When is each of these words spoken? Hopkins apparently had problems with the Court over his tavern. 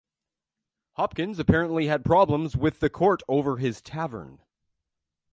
Hopkins 0.93 1.37
apparently 1.37 1.85
had 1.85 2.03
problems 2.03 2.57
with 2.57 2.79
the 2.79 2.89
Court 2.89 3.21
over 3.29 3.57
his 3.57 3.83
tavern. 3.83 4.41